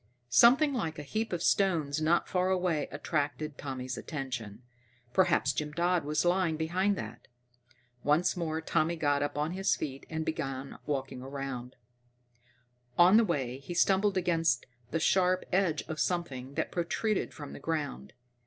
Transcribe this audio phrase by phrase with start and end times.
[0.29, 4.63] Something like a heap of stones not far away attracted Tommy's attention.
[5.13, 7.27] Perhaps Jim Dodd was lying behind that.
[8.03, 11.75] Once more Tommy got upon his feet and began walking toward it.
[12.97, 17.59] On the way, he stumbled against the sharp edge of something that protruded from the
[17.59, 18.13] ground.